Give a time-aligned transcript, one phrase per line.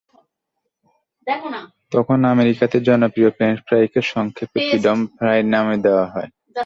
[1.91, 6.29] তখন আমেরিকাতে জনপ্রিয় ফ্রেঞ্চ ফ্রাইকে সংক্ষেপে ফ্রিডম ফ্রাই নাম দেওয়া হয়।